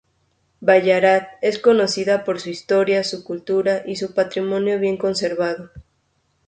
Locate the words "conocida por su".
1.59-2.49